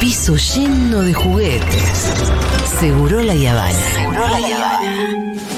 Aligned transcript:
piso 0.00 0.36
lleno 0.36 1.02
de 1.02 1.14
juguetes. 1.14 2.12
Seguro 2.80 3.22
la 3.22 3.34
Yavana. 3.34 3.72
Seguro 3.72 4.28
la 4.28 4.40
Yavana. 4.40 5.55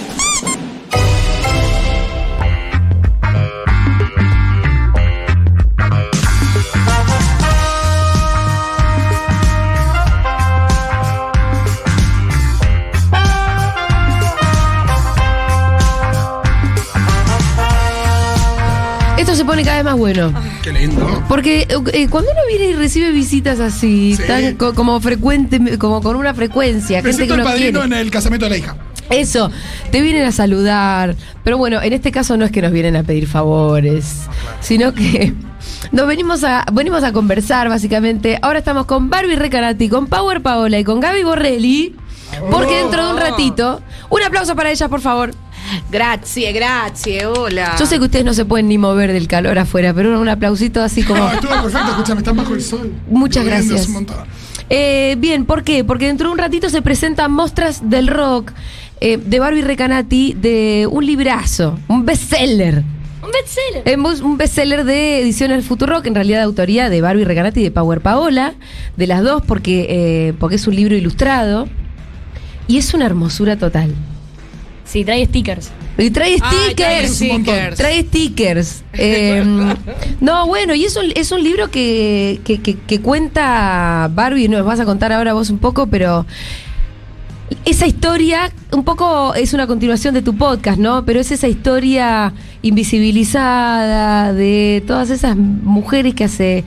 Esto 19.28 19.36
se 19.40 19.44
pone 19.44 19.62
cada 19.62 19.76
vez 19.76 19.84
más 19.84 19.96
bueno. 19.98 20.32
Qué 20.62 20.72
lindo. 20.72 21.06
Porque 21.28 21.66
eh, 21.92 22.08
cuando 22.08 22.30
uno 22.30 22.40
viene 22.48 22.68
y 22.70 22.72
recibe 22.72 23.12
visitas 23.12 23.60
así, 23.60 24.16
Sí. 24.16 24.22
tan 24.26 24.54
co- 24.54 24.72
como 24.72 24.98
frecuente, 25.02 25.76
como 25.76 26.00
con 26.00 26.16
una 26.16 26.32
frecuencia, 26.32 27.02
gente 27.02 27.26
que 27.26 27.32
uno 27.34 27.44
padrino 27.44 27.80
quiere. 27.80 27.94
en 27.96 28.00
el 28.06 28.10
casamiento 28.10 28.46
de 28.46 28.50
la 28.52 28.56
hija. 28.56 28.76
Eso, 29.10 29.50
te 29.90 30.00
vienen 30.00 30.24
a 30.24 30.32
saludar. 30.32 31.14
Pero 31.44 31.58
bueno, 31.58 31.82
en 31.82 31.92
este 31.92 32.10
caso 32.10 32.38
no 32.38 32.46
es 32.46 32.50
que 32.50 32.62
nos 32.62 32.72
vienen 32.72 32.96
a 32.96 33.02
pedir 33.02 33.26
favores, 33.26 34.20
sino 34.60 34.94
que 34.94 35.34
nos 35.92 36.06
venimos 36.06 36.42
a, 36.42 36.64
venimos 36.72 37.04
a 37.04 37.12
conversar, 37.12 37.68
básicamente. 37.68 38.38
Ahora 38.40 38.60
estamos 38.60 38.86
con 38.86 39.10
Barbie 39.10 39.36
Recanati, 39.36 39.90
con 39.90 40.06
Power 40.06 40.40
Paola 40.40 40.78
y 40.78 40.84
con 40.84 41.00
Gaby 41.00 41.22
Borrelli. 41.24 41.94
Porque 42.50 42.76
dentro 42.76 43.06
de 43.08 43.12
un 43.12 43.20
ratito, 43.20 43.82
un 44.08 44.22
aplauso 44.22 44.56
para 44.56 44.70
ellas, 44.70 44.88
por 44.88 45.02
favor. 45.02 45.32
Grazie, 45.90 46.52
grazie, 46.52 47.26
hola. 47.26 47.76
Yo 47.78 47.86
sé 47.86 47.98
que 47.98 48.04
ustedes 48.04 48.24
no 48.24 48.34
se 48.34 48.44
pueden 48.44 48.68
ni 48.68 48.78
mover 48.78 49.12
del 49.12 49.28
calor 49.28 49.58
afuera, 49.58 49.94
pero 49.94 50.20
un 50.20 50.28
aplausito 50.28 50.82
así 50.82 51.02
como. 51.02 51.20
No, 51.20 51.32
estuvo 51.32 51.50
perfecto, 51.50 51.90
escúchame, 51.90 52.20
están 52.20 52.36
bajo 52.36 52.54
el 52.54 52.62
sol. 52.62 52.92
Muchas 53.08 53.44
gracias. 53.44 53.88
Eh, 54.70 55.16
bien, 55.18 55.46
¿por 55.46 55.64
qué? 55.64 55.84
Porque 55.84 56.06
dentro 56.06 56.28
de 56.28 56.32
un 56.32 56.38
ratito 56.38 56.68
se 56.68 56.82
presentan 56.82 57.32
Mostras 57.32 57.88
del 57.88 58.06
Rock 58.06 58.52
eh, 59.00 59.16
de 59.16 59.38
Barbie 59.38 59.62
Recanati 59.62 60.34
de 60.34 60.86
un 60.90 61.06
librazo, 61.06 61.78
un 61.88 62.04
bestseller. 62.04 62.82
Un 63.22 63.30
bestseller. 63.32 64.24
Un 64.24 64.36
bestseller 64.36 64.84
de 64.84 65.20
Ediciones 65.20 65.64
Futurock, 65.64 66.06
en 66.06 66.14
realidad 66.14 66.38
de 66.38 66.44
autoría 66.44 66.88
de 66.88 67.00
Barbie 67.00 67.24
Recanati 67.24 67.60
y 67.60 67.64
de 67.64 67.70
Power 67.70 68.00
Paola, 68.00 68.54
de 68.96 69.06
las 69.06 69.22
dos, 69.22 69.42
porque, 69.46 69.86
eh, 69.88 70.34
porque 70.38 70.56
es 70.56 70.66
un 70.66 70.76
libro 70.76 70.96
ilustrado 70.96 71.68
y 72.66 72.78
es 72.78 72.94
una 72.94 73.06
hermosura 73.06 73.56
total. 73.56 73.94
Sí, 74.88 75.04
trae 75.04 75.26
stickers. 75.26 75.70
Y 75.98 76.10
trae 76.10 76.38
Ay, 76.40 76.74
trae 76.74 77.06
stickers. 77.08 77.14
stickers. 77.16 77.76
Trae 77.76 78.02
stickers. 78.04 78.82
Eh, 78.94 79.44
no, 80.20 80.46
bueno, 80.46 80.74
y 80.74 80.84
es 80.84 80.96
un, 80.96 81.12
es 81.14 81.30
un 81.30 81.44
libro 81.44 81.70
que, 81.70 82.40
que, 82.44 82.62
que- 82.62 82.76
que 82.78 83.00
cuenta 83.00 84.08
Barbie, 84.14 84.48
nos 84.48 84.64
vas 84.64 84.80
a 84.80 84.86
contar 84.86 85.12
ahora 85.12 85.34
vos 85.34 85.50
un 85.50 85.58
poco, 85.58 85.88
pero 85.88 86.24
esa 87.66 87.86
historia, 87.86 88.50
un 88.72 88.82
poco 88.84 89.34
es 89.34 89.52
una 89.52 89.66
continuación 89.66 90.14
de 90.14 90.22
tu 90.22 90.36
podcast, 90.36 90.78
¿no? 90.78 91.04
Pero 91.04 91.20
es 91.20 91.32
esa 91.32 91.48
historia 91.48 92.32
invisibilizada 92.62 94.32
de 94.32 94.82
todas 94.86 95.10
esas 95.10 95.36
mujeres 95.36 96.14
que 96.14 96.24
hace 96.24 96.64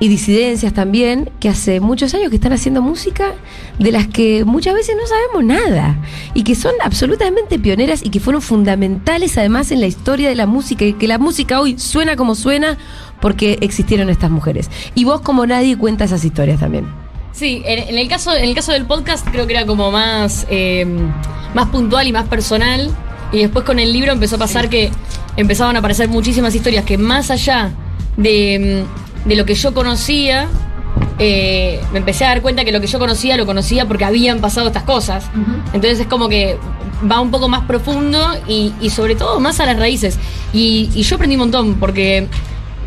y 0.00 0.08
disidencias 0.08 0.72
también, 0.72 1.30
que 1.40 1.48
hace 1.48 1.80
muchos 1.80 2.14
años 2.14 2.30
que 2.30 2.36
están 2.36 2.52
haciendo 2.52 2.82
música 2.82 3.34
de 3.78 3.92
las 3.92 4.06
que 4.06 4.44
muchas 4.44 4.74
veces 4.74 4.96
no 4.96 5.06
sabemos 5.06 5.44
nada 5.44 5.96
y 6.34 6.44
que 6.44 6.54
son 6.54 6.72
absolutamente 6.82 7.58
pioneras 7.58 8.02
y 8.04 8.10
que 8.10 8.20
fueron 8.20 8.42
fundamentales 8.42 9.36
además 9.38 9.72
en 9.72 9.80
la 9.80 9.86
historia 9.86 10.28
de 10.28 10.34
la 10.34 10.46
música 10.46 10.84
y 10.84 10.92
que 10.92 11.08
la 11.08 11.18
música 11.18 11.60
hoy 11.60 11.78
suena 11.78 12.16
como 12.16 12.34
suena 12.34 12.78
porque 13.20 13.58
existieron 13.60 14.08
estas 14.10 14.30
mujeres. 14.30 14.70
Y 14.94 15.04
vos 15.04 15.20
como 15.20 15.46
nadie 15.46 15.76
cuenta 15.76 16.04
esas 16.04 16.24
historias 16.24 16.60
también. 16.60 16.86
Sí, 17.32 17.62
en, 17.64 17.88
en 17.88 17.98
el 17.98 18.08
caso, 18.08 18.34
en 18.34 18.48
el 18.48 18.54
caso 18.54 18.72
del 18.72 18.84
podcast 18.84 19.26
creo 19.28 19.46
que 19.46 19.52
era 19.54 19.66
como 19.66 19.90
más, 19.90 20.46
eh, 20.50 20.86
más 21.54 21.68
puntual 21.68 22.06
y 22.06 22.12
más 22.12 22.28
personal. 22.28 22.90
Y 23.32 23.38
después 23.38 23.64
con 23.64 23.78
el 23.78 23.92
libro 23.92 24.12
empezó 24.12 24.36
a 24.36 24.38
pasar 24.38 24.68
que 24.68 24.90
empezaban 25.36 25.76
a 25.76 25.80
aparecer 25.80 26.08
muchísimas 26.08 26.54
historias 26.54 26.84
que 26.84 26.98
más 26.98 27.30
allá 27.30 27.70
de, 28.16 28.84
mm, 28.84 29.07
de 29.28 29.36
lo 29.36 29.44
que 29.44 29.54
yo 29.54 29.74
conocía, 29.74 30.48
eh, 31.18 31.80
me 31.92 31.98
empecé 31.98 32.24
a 32.24 32.28
dar 32.28 32.42
cuenta 32.42 32.64
que 32.64 32.72
lo 32.72 32.80
que 32.80 32.86
yo 32.86 32.98
conocía 32.98 33.36
lo 33.36 33.44
conocía 33.46 33.86
porque 33.86 34.04
habían 34.04 34.40
pasado 34.40 34.68
estas 34.68 34.84
cosas. 34.84 35.30
Entonces 35.72 36.00
es 36.00 36.06
como 36.06 36.28
que 36.28 36.56
va 37.10 37.20
un 37.20 37.30
poco 37.30 37.48
más 37.48 37.64
profundo 37.64 38.18
y, 38.48 38.72
y 38.80 38.90
sobre 38.90 39.14
todo 39.14 39.38
más 39.38 39.60
a 39.60 39.66
las 39.66 39.78
raíces. 39.78 40.18
Y, 40.52 40.90
y 40.94 41.02
yo 41.02 41.16
aprendí 41.16 41.36
un 41.36 41.40
montón 41.40 41.74
porque 41.74 42.26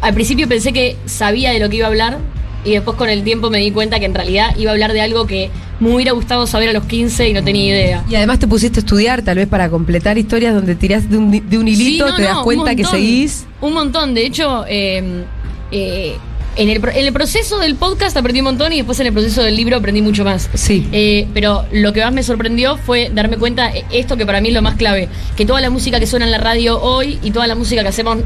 al 0.02 0.13
principio 0.13 0.47
pensé 0.47 0.74
que 0.74 0.97
sabía 1.06 1.52
de 1.52 1.59
lo 1.59 1.69
que 1.69 1.78
iba 1.78 1.85
a 1.85 1.90
hablar 1.90 2.18
y 2.63 2.72
después 2.72 2.97
con 2.97 3.09
el 3.09 3.23
tiempo 3.23 3.50
me 3.50 3.59
di 3.59 3.72
cuenta 3.72 4.00
que 4.00 4.06
en 4.06 4.13
realidad 4.13 4.56
iba 4.58 4.72
a 4.72 4.73
hablar 4.73 4.94
de 4.94 5.02
algo 5.02 5.25
que 5.25 5.50
me 5.79 5.96
hubiera 5.96 6.12
gustado 6.12 6.46
saber 6.46 6.69
a 6.69 6.73
los 6.73 6.85
15 6.85 7.29
y 7.29 7.34
no 7.34 7.44
tenía 7.44 7.66
idea. 7.66 8.03
Y 8.09 8.16
además 8.16 8.40
te 8.40 8.47
pusiste 8.47 8.79
a 8.79 8.81
estudiar 8.81 9.23
tal 9.23 9.38
vez 9.38 9.47
para 9.47 9.69
completar 9.69 10.18
historias 10.18 10.53
donde 10.53 10.75
tirás 10.75 11.09
de 11.09 11.18
un, 11.18 11.31
de 11.31 11.58
un 11.58 11.68
hilito, 11.68 12.06
Sí, 12.06 12.12
no, 12.12 12.16
te 12.16 12.23
das 12.23 12.35
no, 12.35 12.44
cuenta 12.44 12.75
que 12.75 12.85
seguís. 12.85 13.47
Un 13.62 13.73
montón. 13.73 14.13
De 14.13 14.25
hecho, 14.25 14.63
eh, 14.68 15.23
eh, 15.72 16.18
en, 16.56 16.70
el, 16.70 16.78
en 16.78 17.06
el 17.06 17.14
proceso 17.14 17.60
del 17.60 17.76
podcast 17.76 18.16
aprendí 18.18 18.42
un 18.42 18.46
montón 18.46 18.74
y 18.74 18.78
después 18.78 19.00
en 19.00 19.08
el 19.08 19.14
proceso 19.14 19.44
del 19.44 19.56
libro 19.56 19.78
aprendí 19.78 20.02
mucho 20.02 20.24
más. 20.24 20.50
Sí. 20.54 20.88
Eh, 20.92 21.28
pero 21.34 21.66
lo 21.72 21.94
que 21.94 22.02
más 22.02 22.14
me 22.14 22.24
sorprendió 22.24 22.78
fue 22.78 23.10
darme 23.14 23.38
cuenta 23.38 23.70
eh, 23.70 23.86
esto 23.92 24.18
que 24.18 24.26
para 24.26 24.42
mí 24.42 24.50
es 24.50 24.54
lo 24.54 24.62
más 24.62 24.76
clave, 24.76 25.10
que 25.36 25.46
toda 25.46 25.62
la 25.62 25.70
música 25.70 26.00
que 26.00 26.08
suena 26.08 26.26
en 26.26 26.32
la 26.32 26.38
radio 26.38 26.82
hoy 26.82 27.20
y 27.24 27.32
toda 27.32 27.48
la 27.48 27.56
música 27.56 27.82
que 27.82 27.90
hacemos 27.90 28.18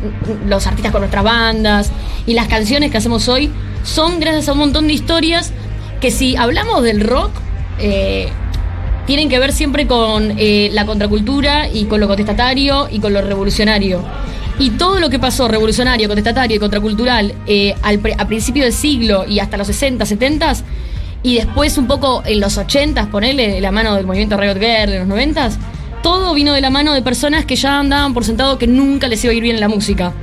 los 0.48 0.68
artistas 0.68 0.92
con 0.92 1.02
nuestras 1.02 1.24
bandas 1.24 1.92
y 2.26 2.34
las 2.34 2.48
canciones 2.48 2.92
que 2.92 2.98
hacemos 2.98 3.28
hoy 3.28 3.52
son 3.84 4.20
gracias 4.20 4.50
a 4.50 4.54
un 4.54 4.60
montón 4.60 4.88
de 4.88 4.94
historias 4.94 5.52
que 6.02 6.12
si 6.12 6.36
hablamos 6.36 6.84
del 6.84 7.02
rock 7.02 7.32
eh, 7.80 8.30
tienen 9.06 9.30
que 9.30 9.40
ver 9.40 9.54
siempre 9.54 9.88
con 9.88 10.34
eh, 10.38 10.70
la 10.72 10.86
contracultura 10.86 11.70
y 11.70 11.86
con 11.86 12.00
lo 12.00 12.08
contestatario 12.08 12.88
y 12.92 13.00
con 13.00 13.14
lo 13.14 13.22
revolucionario. 13.22 14.04
Y 14.58 14.72
todo 14.72 15.00
lo 15.00 15.10
que 15.10 15.20
pasó 15.20 15.48
revolucionario, 15.48 16.08
contestatario 16.08 16.56
y 16.56 16.60
contracultural 16.60 17.34
eh, 17.46 17.76
al 17.82 18.00
a 18.18 18.28
principio 18.28 18.64
del 18.64 18.74
siglo 18.74 19.26
y 19.28 19.40
hasta 19.40 19.58
los 19.58 19.68
60, 19.68 20.06
70 20.06 20.54
y 21.24 21.36
después 21.36 21.78
un 21.78 21.88
poco 21.88 22.24
en 22.26 22.40
los 22.40 22.58
80, 22.58 23.10
ponele 23.10 23.60
la 23.60 23.72
mano 23.72 23.96
del 23.96 24.06
movimiento 24.06 24.38
Riot 24.38 24.60
Girl 24.60 24.92
de 24.92 25.00
los 25.00 25.08
90 25.08 25.50
todo 26.06 26.36
vino 26.36 26.54
de 26.54 26.62
la 26.62 26.70
mano 26.70 26.94
de 26.94 27.02
personas 27.02 27.46
que 27.46 27.56
ya 27.56 27.80
andaban 27.80 28.14
por 28.14 28.24
sentado 28.24 28.60
que 28.60 28.68
nunca 28.68 29.08
les 29.08 29.24
iba 29.24 29.32
a 29.32 29.36
ir 29.36 29.42
bien 29.42 29.60
la 29.60 29.68
música. 29.68 30.14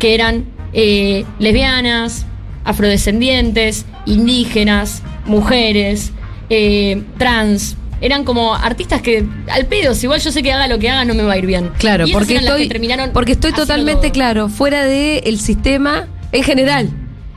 Que 0.00 0.12
eran 0.12 0.46
eh, 0.72 1.24
lesbianas, 1.38 2.26
afrodescendientes, 2.64 3.86
indígenas, 4.06 5.04
mujeres, 5.24 6.10
eh, 6.50 7.04
trans. 7.16 7.76
Eran 8.04 8.24
como 8.24 8.54
artistas 8.54 9.00
que, 9.00 9.24
al 9.50 9.64
pedo, 9.64 9.94
si 9.94 10.04
igual 10.04 10.20
yo 10.20 10.30
sé 10.30 10.42
que 10.42 10.52
haga 10.52 10.68
lo 10.68 10.78
que 10.78 10.90
haga, 10.90 11.06
no 11.06 11.14
me 11.14 11.22
va 11.22 11.32
a 11.32 11.38
ir 11.38 11.46
bien. 11.46 11.70
Claro, 11.78 12.04
porque 12.12 12.36
estoy, 12.36 12.62
que 12.64 12.68
terminaron 12.68 13.10
porque 13.14 13.32
estoy 13.32 13.52
totalmente 13.52 14.08
todo. 14.08 14.12
claro, 14.12 14.48
fuera 14.50 14.84
del 14.84 15.40
sistema 15.40 16.06
en 16.30 16.42
general. 16.42 16.90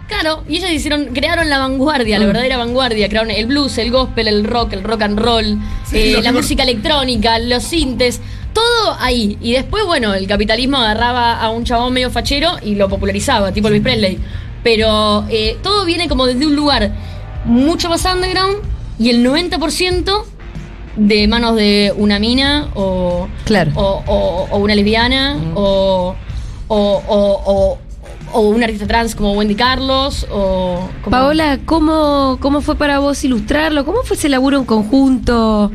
Claro, 0.09 0.44
y 0.50 0.57
ellas 0.57 0.72
hicieron, 0.72 1.05
crearon 1.13 1.50
la 1.50 1.59
vanguardia, 1.59 2.19
la 2.19 2.25
Mm. 2.25 2.28
verdadera 2.28 2.57
vanguardia, 2.57 3.07
crearon 3.07 3.31
el 3.31 3.45
blues, 3.45 3.78
el 3.78 3.91
gospel, 3.91 4.28
el 4.28 4.44
rock, 4.44 4.73
el 4.73 4.83
rock 4.83 5.03
and 5.03 5.17
roll, 5.19 5.57
Sí, 5.89 5.97
eh, 6.16 6.22
la 6.22 6.33
música 6.33 6.63
electrónica, 6.63 7.39
los 7.39 7.63
sintes, 7.63 8.19
todo 8.51 8.97
ahí. 8.99 9.38
Y 9.41 9.53
después, 9.53 9.85
bueno, 9.85 10.13
el 10.16 10.28
capitalismo 10.28 10.78
agarraba 10.78 11.39
a 11.41 11.49
un 11.49 11.63
chabón 11.63 11.94
medio 11.94 12.09
fachero 12.11 12.51
y 12.61 12.75
lo 12.75 12.89
popularizaba, 12.89 13.53
tipo 13.53 13.69
Elvis 13.69 13.84
Presley. 13.84 14.19
Pero 14.63 15.25
eh, 15.29 15.57
todo 15.63 15.85
viene 15.85 16.09
como 16.09 16.25
desde 16.25 16.45
un 16.45 16.55
lugar 16.57 16.91
mucho 17.45 17.88
más 17.88 18.03
underground 18.05 18.57
y 18.99 19.09
el 19.11 19.23
90% 19.25 20.25
de 20.97 21.28
manos 21.28 21.56
de 21.56 21.94
una 21.97 22.19
mina 22.19 22.69
o, 22.75 23.28
Claro. 23.46 23.72
o, 23.75 24.03
o- 24.08 24.47
o 24.52 24.58
una 24.58 24.75
lesbiana 24.75 25.38
o, 25.56 26.16
o, 26.68 26.78
o- 27.08 27.41
o- 27.46 27.78
o 28.34 28.41
un 28.41 28.62
artista 28.63 28.85
trans 28.88 29.16
como 29.16 29.31
Wendy 29.34 29.56
Carlos 29.56 30.28
o 30.30 30.90
como- 31.03 31.12
Paola, 31.12 31.59
¿cómo, 31.66 32.38
¿cómo 32.41 32.61
fue 32.61 32.76
para 32.76 32.99
vos 32.99 33.23
ilustrarlo? 33.23 33.85
¿Cómo 33.85 34.03
fue 34.03 34.17
ese 34.17 34.28
laburo 34.28 34.58
en 34.58 34.66
conjunto? 34.66 35.72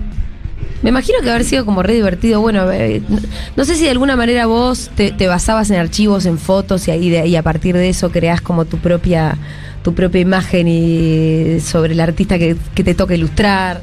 Me 0.82 0.90
imagino 0.90 1.20
que 1.22 1.30
haber 1.30 1.44
sido 1.44 1.64
como 1.64 1.82
re 1.84 1.94
divertido. 1.94 2.40
Bueno, 2.40 2.64
no, 2.66 3.18
no 3.56 3.64
sé 3.64 3.76
si 3.76 3.84
de 3.84 3.90
alguna 3.90 4.16
manera 4.16 4.46
vos 4.46 4.90
te, 4.96 5.12
te 5.12 5.28
basabas 5.28 5.70
en 5.70 5.76
archivos, 5.78 6.26
en 6.26 6.38
fotos 6.38 6.88
y, 6.88 6.90
ahí 6.90 7.08
de- 7.08 7.26
y 7.28 7.36
a 7.36 7.42
partir 7.42 7.76
de 7.76 7.88
eso 7.88 8.10
creás 8.10 8.40
como 8.40 8.64
tu 8.64 8.78
propia 8.78 9.38
tu 9.84 9.94
propia 9.94 10.20
imagen 10.20 10.68
y 10.68 11.58
sobre 11.60 11.92
el 11.94 12.00
artista 12.00 12.38
que, 12.38 12.56
que 12.74 12.84
te 12.84 12.94
toca 12.94 13.14
ilustrar. 13.14 13.80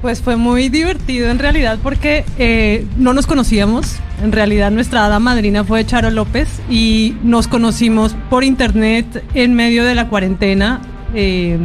Pues 0.00 0.22
fue 0.22 0.36
muy 0.36 0.68
divertido 0.68 1.28
en 1.28 1.40
realidad 1.40 1.78
porque 1.82 2.24
eh, 2.38 2.86
no 2.96 3.12
nos 3.14 3.26
conocíamos. 3.26 3.96
En 4.22 4.30
realidad 4.30 4.70
nuestra 4.70 5.06
hada 5.06 5.18
madrina 5.18 5.64
fue 5.64 5.84
Charo 5.84 6.10
López 6.10 6.48
y 6.70 7.16
nos 7.24 7.48
conocimos 7.48 8.14
por 8.30 8.44
internet 8.44 9.24
en 9.34 9.54
medio 9.54 9.84
de 9.84 9.94
la 9.96 10.08
cuarentena. 10.08 10.80
eh, 11.14 11.58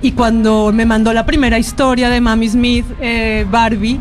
y 0.00 0.12
cuando 0.12 0.70
me 0.72 0.86
mandó 0.86 1.12
la 1.12 1.26
primera 1.26 1.58
historia 1.58 2.08
de 2.08 2.20
Mami 2.20 2.48
Smith, 2.48 2.86
eh, 3.00 3.44
Barbie, 3.50 3.98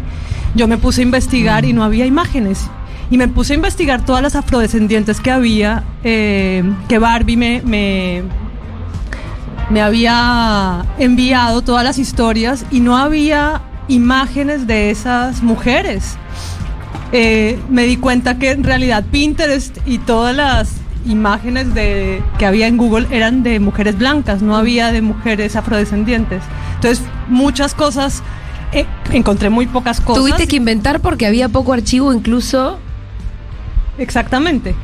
yo 0.54 0.68
me 0.68 0.78
puse 0.78 1.02
a 1.02 1.04
investigar 1.04 1.66
y 1.66 1.74
no 1.74 1.84
había 1.84 2.06
imágenes. 2.06 2.70
Y 3.10 3.18
me 3.18 3.28
puse 3.28 3.54
a 3.54 3.56
investigar 3.56 4.06
todas 4.06 4.22
las 4.22 4.36
afrodescendientes 4.36 5.20
que 5.20 5.32
había, 5.32 5.84
que 6.04 7.00
Barbie 7.00 7.36
me, 7.36 8.22
me 9.70 9.82
había 9.82 10.86
enviado 10.98 11.62
todas 11.62 11.84
las 11.84 11.98
historias 11.98 12.66
y 12.72 12.80
no 12.80 12.98
había 12.98 13.62
imágenes 13.88 14.68
de 14.68 14.92
esas 14.92 15.44
mujeres. 15.44 16.18
Eh, 17.12 17.60
me 17.70 17.84
di 17.84 17.98
cuenta 17.98 18.38
que 18.38 18.52
en 18.52 18.64
realidad 18.64 19.06
Pinterest 19.10 19.78
y 19.86 19.98
todas 20.00 20.36
las 20.36 20.72
imágenes 21.06 21.74
de, 21.74 22.22
que 22.38 22.46
había 22.46 22.68
en 22.68 22.78
Google 22.78 23.08
eran 23.12 23.44
de 23.44 23.60
mujeres 23.60 23.98
blancas, 23.98 24.42
no 24.42 24.58
había 24.58 24.92
de 24.92 25.02
mujeres 25.02 25.56
afrodescendientes. 25.56 26.44
Entonces, 26.76 27.06
muchas 27.30 27.74
cosas, 27.74 28.24
eh, 28.74 28.86
encontré 29.12 29.50
muy 29.50 29.68
pocas 29.68 30.02
cosas. 30.02 30.22
Tuviste 30.22 30.48
que 30.48 30.58
inventar 30.58 31.00
porque 31.00 31.26
había 31.26 31.50
poco 31.50 31.74
archivo 31.74 32.14
incluso. 32.14 32.78
Exactamente. 33.98 34.76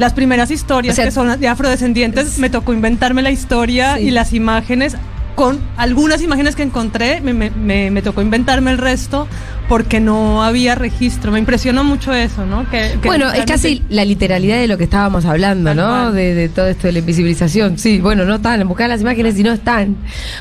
Las 0.00 0.14
primeras 0.14 0.50
historias 0.50 0.94
O 0.94 0.96
sea, 0.96 1.04
que 1.04 1.10
son 1.10 1.38
de 1.38 1.46
afrodescendientes, 1.46 2.38
me 2.38 2.48
tocó 2.50 2.72
inventarme 2.72 3.20
la 3.22 3.30
historia 3.30 3.96
Sí. 3.96 4.04
y 4.04 4.10
las 4.10 4.32
imágenes. 4.32 4.96
Con 5.36 5.58
algunas 5.76 6.20
imágenes 6.22 6.54
que 6.56 6.62
encontré, 6.62 7.20
me, 7.22 7.32
me- 7.32 7.50
me- 7.50 7.90
me 7.90 8.02
tocó 8.02 8.20
inventarme 8.20 8.72
el 8.72 8.78
resto 8.78 9.26
porque 9.68 9.98
no 10.00 10.42
había 10.42 10.74
registro. 10.74 11.30
Me 11.32 11.38
impresionó 11.38 11.82
mucho 11.84 12.12
eso, 12.12 12.44
¿no? 12.44 12.68
Que, 12.68 12.98
que 13.00 13.08
Bueno, 13.08 13.30
es 13.32 13.46
casi 13.46 13.82
la 13.88 14.04
literalidad 14.04 14.56
de 14.58 14.66
lo 14.68 14.76
que 14.76 14.84
estábamos 14.84 15.24
hablando, 15.24 15.72
¿no? 15.74 16.12
De, 16.12 16.34
de 16.34 16.48
todo 16.50 16.66
esto 16.66 16.88
de 16.88 16.92
la 16.94 16.98
invisibilización. 16.98 17.78
Sí, 17.78 18.00
bueno, 18.00 18.24
no 18.24 18.34
están, 18.36 18.66
buscar 18.68 18.88
las 18.90 19.00
imágenes 19.00 19.38
y 19.38 19.42
no 19.42 19.52
están. 19.52 19.96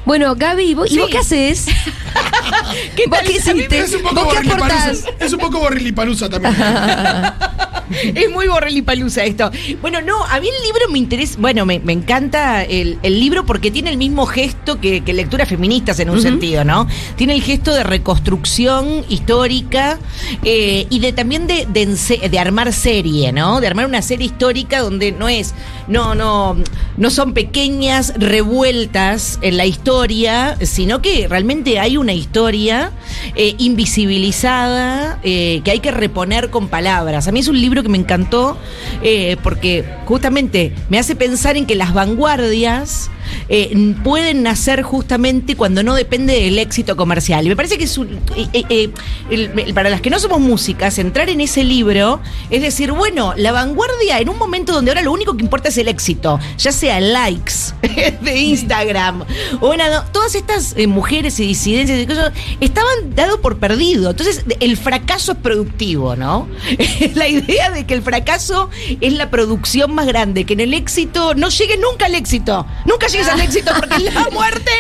Bueno, 0.06 0.36
Gaby, 0.36 0.74
¿vos, 0.74 0.92
¿y 0.92 0.98
vos 1.00 1.10
qué 1.10 1.20
haces? 1.20 1.68
¿Qué 2.96 3.04
¿Vos 3.08 3.20
qué 3.26 3.32
hiciste? 3.34 3.80
Es 3.80 3.94
un 3.94 4.02
poco 4.02 4.16
¿Vos 4.26 4.34
qué 4.42 4.50
aportás? 4.52 5.04
borrilipalusa. 5.04 5.10
Es 5.26 5.34
un 5.34 5.40
poco 5.40 5.60
borrilipalusa 5.60 6.30
también. 6.30 6.56
Es 8.16 8.30
muy 8.32 8.48
borrelipalusa 8.48 9.24
esto. 9.24 9.52
Bueno, 9.82 10.02
no, 10.02 10.24
a 10.26 10.40
mí 10.40 10.48
el 10.48 10.64
libro 10.64 10.90
me 10.92 10.98
interesa, 10.98 11.38
bueno, 11.40 11.66
me, 11.66 11.80
me 11.80 11.94
encanta 11.94 12.64
el, 12.64 12.98
el 13.04 13.20
libro 13.20 13.46
porque 13.46 13.72
tiene 13.72 13.90
el 13.90 13.98
mismo 13.98 14.26
gesto 14.26 14.80
que, 14.80 15.02
que 15.02 15.14
lecturas 15.14 15.50
feministas 15.50 16.00
en 16.00 16.10
un 16.10 16.22
sentido, 16.22 16.64
¿no? 16.64 16.88
Tiene 17.16 17.34
el 17.34 17.42
gesto 17.42 17.74
de 17.74 17.84
reconstrucción 17.84 19.06
histórica 19.10 20.00
eh, 20.44 20.88
y 20.90 21.00
de 21.00 21.14
también 21.14 21.48
de, 21.48 21.66
de 21.66 22.40
armar 22.40 22.74
serie, 22.74 23.32
¿no? 23.32 23.62
De 23.62 23.68
armar 23.68 23.86
una 23.86 24.02
serie 24.02 24.28
histórica 24.28 24.80
donde 24.80 25.12
no 25.12 25.30
es, 25.30 25.54
no, 25.88 26.16
no, 26.16 26.58
no 26.98 27.10
son 27.10 27.34
pequeñas 27.34 28.14
revueltas 28.18 29.40
en 29.42 29.58
la 29.58 29.66
historia, 29.66 30.58
sino 30.62 31.02
que 31.02 31.28
realmente 31.28 31.80
hay 31.80 31.98
una 31.98 32.14
historia 32.14 32.92
eh, 33.36 33.56
invisibilizada 33.58 35.20
eh, 35.24 35.62
que 35.64 35.72
hay 35.72 35.80
que 35.80 35.92
reponer 35.92 36.50
con 36.50 36.68
palabras. 36.68 37.28
A 37.28 37.32
mí 37.32 37.40
es 37.40 37.48
un 37.48 37.60
libro 37.60 37.84
que 37.84 37.90
me 37.90 37.98
encantó 37.98 38.58
eh, 39.04 39.38
porque 39.44 39.86
justamente 40.06 40.74
me 40.90 41.00
hace 41.00 41.16
pensar 41.16 41.58
en 41.58 41.66
que 41.66 41.76
las 41.76 41.94
vanguardias 41.94 43.10
eh, 43.50 43.96
pueden 44.04 44.44
nacer 44.44 44.84
justamente 44.84 45.56
cuando 45.56 45.84
no 45.84 45.96
depende 45.96 46.34
del 46.34 46.60
éxito 46.60 46.96
comercial. 46.96 47.46
Y 47.46 47.50
me 47.50 47.56
parece 47.56 47.78
que 47.78 47.86
es 47.86 47.98
un- 47.98 48.20
eh, 48.36 48.90
eh, 49.32 49.74
para 49.74 49.90
las 49.90 50.02
que 50.02 50.10
no 50.10 50.20
somos 50.20 50.40
músicas, 50.40 50.98
entrar 51.00 51.30
en 51.30 51.42
ese 51.42 51.64
libro 51.64 52.22
es 52.50 52.62
decir, 52.62 52.92
bueno, 52.92 53.34
la 53.38 53.52
vanguardia 53.52 54.20
en 54.20 54.30
un 54.30 54.38
momento 54.38 54.74
donde 54.74 54.92
ahora 54.92 55.02
lo 55.02 55.12
único 55.12 55.36
que 55.36 55.44
importa 55.44 55.70
es 55.70 55.78
el 55.78 55.88
éxito, 55.88 56.40
ya 56.58 56.72
sea 56.72 57.00
likes 57.00 57.54
de 58.22 58.38
Instagram, 58.38 59.24
o 59.62 59.74
todas 60.12 60.36
estas 60.36 60.76
mujeres 60.88 61.40
y 61.40 61.48
disidencias 61.48 62.00
y 62.00 62.06
cosas 62.06 62.34
estaban 62.60 63.16
dado 63.16 63.42
por 63.42 63.58
perdido. 63.58 64.10
Entonces, 64.12 64.44
el 64.60 64.78
fracaso 64.78 65.34
es 65.34 65.38
productivo, 65.38 66.16
¿no? 66.16 66.48
la 67.16 67.28
idea 67.28 67.72
de 67.72 67.86
que 67.86 67.94
el 67.94 68.02
fracaso 68.02 68.70
es 69.02 69.14
la 69.14 69.30
producción 69.30 69.94
más 69.94 70.08
grande, 70.08 70.46
que 70.46 70.54
en 70.54 70.60
el 70.60 70.74
éxito 70.74 71.34
no 71.36 71.50
llegue 71.50 71.78
nunca 71.78 72.06
al 72.06 72.16
éxito. 72.16 72.66
Nunca 72.86 73.08
llegues 73.20 73.34
al 73.34 73.42
éxito 73.42 73.72
porque 73.80 73.96
es 74.08 74.14
la 74.14 74.30
muerte 74.32 74.72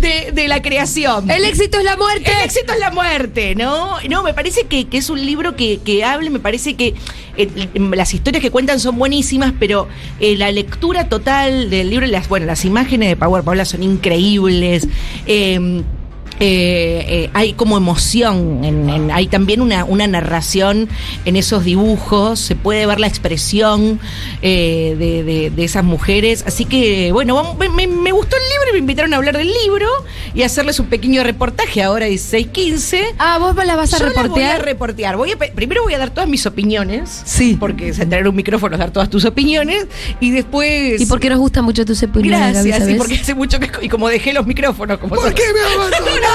de, 0.00 0.32
de 0.32 0.48
la 0.48 0.60
creación. 0.62 1.30
El 1.30 1.44
éxito 1.44 1.78
es 1.78 1.84
la 1.84 1.96
muerte. 1.96 2.30
El 2.30 2.44
éxito 2.44 2.72
es 2.72 2.78
la 2.80 2.90
muerte, 2.90 3.54
¿no? 3.54 3.96
No, 4.08 4.22
me 4.22 4.34
parece 4.34 4.64
que, 4.64 4.86
que 4.88 4.98
es 4.98 5.10
un 5.10 5.24
libro 5.24 5.56
que, 5.56 5.80
que 5.84 6.04
hable, 6.04 6.30
me 6.30 6.40
parece 6.40 6.74
que 6.74 6.94
eh, 7.36 7.48
las 7.92 8.12
historias 8.14 8.42
que 8.42 8.50
cuentan 8.50 8.80
son 8.80 8.98
buenísimas, 8.98 9.52
pero 9.58 9.88
eh, 10.20 10.36
la 10.36 10.50
lectura 10.50 11.08
total 11.08 11.70
del 11.70 11.90
libro, 11.90 12.06
las, 12.06 12.28
bueno, 12.28 12.46
las 12.46 12.64
imágenes 12.64 13.08
de 13.10 13.16
Power 13.16 13.42
Paula 13.44 13.64
son 13.64 13.82
increíbles. 13.82 14.88
eh, 15.26 15.82
eh, 16.40 17.04
eh, 17.08 17.30
hay 17.34 17.52
como 17.54 17.76
emoción, 17.76 18.64
en- 18.64 18.88
en- 18.88 19.10
hay 19.10 19.26
también 19.26 19.60
una, 19.60 19.84
una 19.84 20.06
narración 20.06 20.88
en 21.24 21.36
esos 21.36 21.64
dibujos, 21.64 22.38
se 22.38 22.54
puede 22.56 22.86
ver 22.86 23.00
la 23.00 23.06
expresión 23.06 24.00
eh, 24.42 24.94
de, 24.98 25.24
de- 25.24 25.50
de 25.50 25.64
esas 25.64 25.84
mujeres. 25.84 26.44
Así 26.46 26.64
que, 26.64 27.10
bueno, 27.12 27.34
vamos- 27.34 27.56
me, 27.58 28.12
gustó 28.12 28.36
el 28.36 28.42
libro 28.42 28.68
y 28.70 28.72
me 28.72 28.78
invitaron 28.78 29.12
a 29.14 29.16
hablar 29.16 29.36
del 29.36 29.52
libro 29.64 29.86
y 30.34 30.42
a 30.42 30.46
hacerles 30.46 30.78
un 30.80 30.86
pequeño 30.86 31.22
reportaje 31.24 31.82
ahora 31.82 32.06
16.15. 32.08 33.14
Ah, 33.18 33.38
vos 33.38 33.54
la 33.64 33.76
vas 33.76 33.92
a 33.94 33.98
Yo 33.98 34.06
la 34.06 34.10
voy 34.10 34.18
a 34.18 34.22
reportear. 34.22 34.64
reportear. 34.64 35.16
Voy 35.16 35.32
a 35.32 35.38
primero 35.38 35.82
voy 35.82 35.94
a 35.94 35.98
dar 35.98 36.10
todas 36.10 36.28
mis 36.28 36.46
opiniones. 36.46 37.22
Sí. 37.24 37.56
Porque 37.58 37.92
traer 37.92 38.28
un 38.28 38.36
micrófono 38.36 38.74
es 38.74 38.78
dar 38.78 38.90
todas 38.92 39.10
tus 39.10 39.24
opiniones. 39.24 39.86
Y 40.20 40.30
después. 40.30 41.00
Y 41.00 41.06
porque 41.06 41.28
nos 41.30 41.38
gusta 41.38 41.62
mucho 41.62 41.84
tu 41.84 41.92
opiniones, 41.92 42.54
Gaby, 42.54 42.68
Gracias, 42.68 42.74
sí, 42.76 42.80
¿sabes? 42.80 42.96
porque 42.98 43.14
hace 43.14 43.34
mucho 43.34 43.58
que. 43.60 43.70
Y 43.82 43.88
como 43.88 44.08
dejé 44.08 44.32
los 44.32 44.46
micrófonos, 44.46 44.98
como 44.98 45.14
¿Por 45.14 45.24
son- 45.24 45.34
qué 45.34 45.42
me 45.52 45.60
abandonaste? 45.74 46.27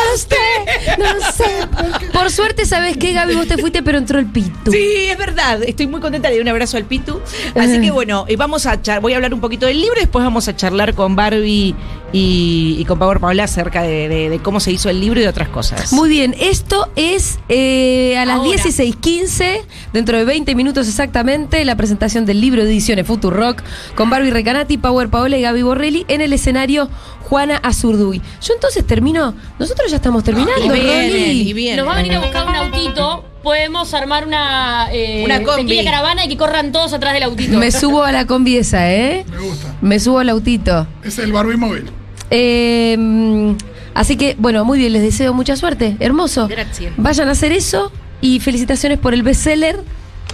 No 0.98 1.32
sé. 1.32 2.08
Por 2.12 2.30
suerte, 2.32 2.66
¿sabes 2.66 2.98
qué, 2.98 3.14
Gaby? 3.14 3.36
Vos 3.36 3.48
te 3.48 3.58
fuiste, 3.58 3.82
pero 3.84 3.98
entró 3.98 4.20
el 4.20 4.26
pito. 4.28 4.72
Sí, 4.72 5.08
es 5.10 5.18
verdad. 5.18 5.62
Estoy 5.64 5.88
muy 5.88 6.00
contenta 6.02 6.30
de 6.30 6.36
dar 6.36 6.42
un 6.44 6.50
abrazo 6.50 6.78
al 6.78 6.86
Pitu. 6.86 7.20
Así 7.56 7.82
que 7.82 7.92
bueno, 7.92 8.26
eh, 8.28 8.36
vamos 8.36 8.66
a 8.66 8.82
char- 8.82 9.02
voy 9.02 9.14
a 9.14 9.16
hablar 9.18 9.34
un 9.34 9.42
poquito 9.42 9.66
del 9.66 9.80
libro 9.82 9.98
y 9.98 10.02
después 10.02 10.24
vamos 10.24 10.48
a 10.48 10.56
charlar 10.56 10.94
con 10.94 11.16
Barbie 11.16 11.76
y, 12.14 12.78
y 12.80 12.86
con 12.86 12.98
Power 13.00 13.20
Paula 13.20 13.44
acerca 13.44 13.82
de, 13.82 14.08
de- 14.08 14.30
de 14.30 14.40
cómo 14.40 14.60
se 14.62 14.72
hizo 14.72 14.90
el 14.90 15.02
libro 15.02 15.20
y 15.20 15.24
de 15.24 15.30
otras 15.30 15.50
cosas. 15.50 15.92
Muy 15.92 16.08
bien, 16.10 16.34
esto 16.40 16.90
es 16.96 17.40
eh, 17.50 18.16
a 18.18 18.26
las 18.26 18.38
Ahora. 18.38 18.50
16.15, 18.58 19.62
dentro 19.92 20.18
de 20.18 20.24
20 20.24 20.56
minutos 20.56 20.88
exactamente, 20.88 21.66
la 21.66 21.76
presentación 21.76 22.26
del 22.26 22.40
libro 22.40 22.64
de 22.64 22.70
ediciones 22.72 23.06
Futurock 23.08 23.62
con 23.96 24.10
Barbie 24.10 24.32
Recanati, 24.32 24.78
Power 24.78 25.10
Paola 25.10 25.38
y 25.38 25.42
Gaby 25.42 25.62
Borrelli 25.64 26.06
en 26.08 26.22
el 26.22 26.32
escenario 26.34 26.90
Juana 27.24 27.58
Azurduy. 27.64 28.22
Yo 28.42 28.54
entonces 28.54 28.86
termino, 28.86 29.34
nosotros 29.60 29.90
ya 29.90 29.98
estamos 29.98 30.24
terminando, 30.24 30.76
y 30.76 30.80
vienen, 30.80 31.32
y 31.38 31.54
vienen. 31.54 31.78
Nos 31.78 31.88
va 31.88 31.94
a 31.94 31.98
venir 31.98 32.14
a 32.14 32.20
buscar 32.20 32.48
un 32.48 32.56
autito. 32.56 33.26
Podemos 33.42 33.94
armar 33.94 34.26
una, 34.26 34.88
eh, 34.94 35.22
Una 35.26 35.44
combi. 35.44 35.64
pequeña 35.64 35.84
caravana 35.92 36.24
y 36.26 36.30
que 36.30 36.38
corran 36.38 36.72
todos 36.72 36.94
atrás 36.94 37.14
del 37.14 37.24
autito. 37.24 37.58
Me 37.58 37.72
subo 37.72 38.04
a 38.04 38.12
la 38.14 38.26
combi 38.26 38.56
esa, 38.58 38.90
¿eh? 38.94 39.26
Me 39.30 39.38
gusta. 39.40 39.76
Me 39.82 40.00
subo 40.00 40.20
al 40.20 40.30
autito. 40.30 40.88
Es 41.04 41.20
el 41.20 41.34
Barbie 41.34 41.58
móvil. 41.58 41.92
Eh, 42.36 42.96
mm, 42.98 43.52
así 43.94 44.18
que, 44.18 44.36
bueno, 44.40 44.66
muy 44.66 44.80
bien, 44.80 44.92
les 44.92 45.04
deseo 45.04 45.34
mucha 45.36 45.56
suerte. 45.56 45.96
Hermoso. 46.00 46.48
Gracias. 46.48 46.92
Vayan 46.98 47.30
a 47.30 47.34
hacer 47.34 47.52
eso 47.52 47.92
y 48.22 48.40
felicitaciones 48.40 48.98
por 48.98 49.14
el 49.14 49.22
bestseller. 49.22 49.80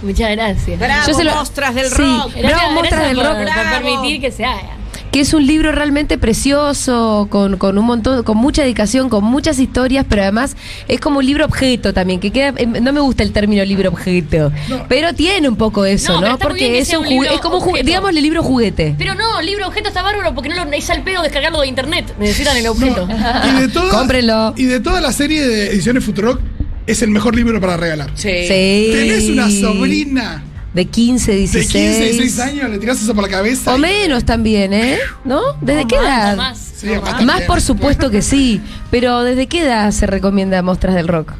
Muchas 0.02 0.30
gracias. 0.30 0.78
Bravo, 0.80 1.06
Yo 1.06 1.12
se 1.14 1.24
lo- 1.24 1.34
Mostras 1.34 1.74
del 1.74 1.86
Sí. 1.90 1.96
Rock. 2.02 2.32
Gracias, 2.34 2.42
Bravo, 2.56 2.72
Mostras 2.72 3.06
del 3.06 3.16
por, 3.16 3.26
Rock. 3.26 3.36
por 3.36 3.82
permitir 3.82 4.20
que 4.22 4.32
se 4.32 4.44
haga. 4.46 4.76
Que 5.10 5.20
es 5.20 5.34
un 5.34 5.46
libro 5.46 5.72
realmente 5.72 6.18
precioso, 6.18 7.26
con, 7.30 7.56
con 7.56 7.76
un 7.78 7.84
montón, 7.84 8.22
con 8.22 8.36
mucha 8.36 8.62
dedicación, 8.62 9.08
con 9.08 9.24
muchas 9.24 9.58
historias, 9.58 10.06
pero 10.08 10.22
además 10.22 10.56
es 10.88 11.00
como 11.00 11.18
un 11.18 11.26
libro 11.26 11.44
objeto 11.44 11.92
también, 11.92 12.20
que 12.20 12.30
queda, 12.30 12.54
em, 12.56 12.72
no 12.82 12.92
me 12.92 13.00
gusta 13.00 13.22
el 13.22 13.32
término 13.32 13.64
libro 13.64 13.90
objeto, 13.90 14.52
pero 14.88 15.12
tiene 15.14 15.48
un 15.48 15.56
poco 15.56 15.84
eso, 15.84 16.20
No, 16.20 16.28
¿no? 16.30 16.38
Porque 16.38 16.60
que 16.60 16.78
es 16.78 16.92
un 16.94 17.06
un 17.06 17.24
es 17.26 17.40
como 17.40 17.56
objeto. 17.56 17.84
digámosle 17.84 18.20
libro 18.20 18.42
juguete. 18.42 18.94
Pero 18.96 19.14
no, 19.14 19.40
libro 19.42 19.66
objeto 19.66 19.88
está 19.88 20.02
bárbaro 20.02 20.34
porque 20.34 20.48
no 20.48 20.64
lo, 20.64 20.70
es 20.72 20.90
al 20.90 21.02
pedo 21.02 21.22
descargarlo 21.22 21.60
de 21.60 21.66
internet. 21.68 22.14
Necesitan 22.18 22.56
el 22.56 22.66
objeto. 22.68 23.08
Y 23.08 23.60
de 23.60 23.68
toda, 23.72 23.90
Cómprenlo. 23.90 24.54
Y 24.56 24.64
de 24.66 24.80
toda 24.80 25.00
la 25.00 25.12
serie 25.12 25.46
de 25.46 25.70
ediciones 25.72 26.04
Futurock, 26.04 26.40
es 26.86 27.02
el 27.02 27.10
mejor 27.10 27.34
libro 27.34 27.60
para 27.60 27.76
regalar. 27.76 28.10
Sí. 28.14 28.28
Sí. 28.46 28.90
Tenés 28.92 29.28
una 29.28 29.50
sobrina 29.50 30.44
de 30.74 30.84
15, 30.84 31.32
de 31.32 31.38
16. 31.38 31.66
15, 31.72 32.00
16 32.12 32.38
años, 32.40 32.70
le 32.70 32.78
tirás 32.78 33.02
eso 33.02 33.14
por 33.14 33.24
la 33.24 33.28
cabeza. 33.30 33.74
O 33.74 33.78
y- 33.78 33.80
menos 33.80 34.24
también, 34.24 34.72
¿eh? 34.72 34.98
¿No? 35.24 35.40
¿Desde 35.60 35.82
No 35.82 35.88
qué 35.88 35.96
más, 35.96 36.04
edad? 36.06 36.30
no 36.30 36.36
más. 36.42 36.72
Sí, 36.76 36.86
No 36.86 36.92
aparte 36.96 37.12
más. 37.16 37.24
Más 37.26 37.36
bien, 37.38 37.46
por 37.48 37.60
supuesto 37.60 38.10
que 38.10 38.22
sí, 38.22 38.60
pero 38.90 39.22
¿desde 39.22 39.46
qué 39.46 39.62
edad 39.62 39.90
se 39.90 40.06
recomienda 40.06 40.62
Mostras 40.62 40.94
del 40.94 41.08
Rock? 41.08 41.32